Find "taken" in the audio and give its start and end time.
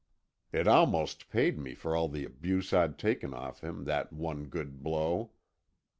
2.97-3.35